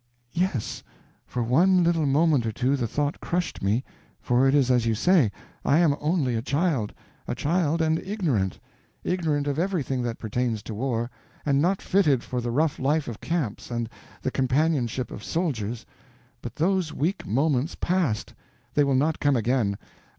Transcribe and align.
"Yes. 0.33 0.81
For 1.27 1.43
one 1.43 1.83
little 1.83 2.07
moment 2.07 2.47
or 2.47 2.51
two 2.51 2.75
the 2.75 2.87
thought 2.87 3.19
crushed 3.19 3.61
me; 3.61 3.83
for 4.19 4.47
it 4.47 4.55
is 4.55 4.71
as 4.71 4.87
you 4.87 4.95
say—I 4.95 5.77
am 5.77 5.95
only 5.99 6.33
a 6.35 6.41
child; 6.41 6.91
a 7.27 7.35
child 7.35 7.83
and 7.83 7.99
ignorant—ignorant 7.99 9.45
of 9.45 9.59
everything 9.59 10.01
that 10.01 10.17
pertains 10.17 10.63
to 10.63 10.73
war, 10.73 11.11
and 11.45 11.61
not 11.61 11.83
fitted 11.83 12.23
for 12.23 12.41
the 12.41 12.49
rough 12.49 12.79
life 12.79 13.07
of 13.07 13.21
camps 13.21 13.69
and 13.69 13.87
the 14.23 14.31
companionship 14.31 15.11
of 15.11 15.23
soldiers. 15.23 15.85
But 16.41 16.55
those 16.55 16.91
weak 16.91 17.27
moments 17.27 17.75
passed; 17.75 18.33
they 18.73 18.83
will 18.83 18.95
not 18.95 19.19
come 19.19 19.35
again. 19.35 19.77